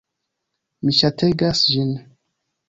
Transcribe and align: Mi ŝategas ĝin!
Mi 0.87 0.93
ŝategas 1.01 1.63
ĝin! 1.75 1.93